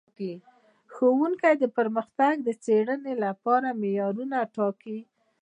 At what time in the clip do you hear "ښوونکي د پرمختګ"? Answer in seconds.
0.93-2.33